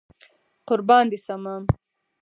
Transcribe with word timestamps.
قربان 0.67 1.05
دي 1.11 1.17
شمه 1.25 1.55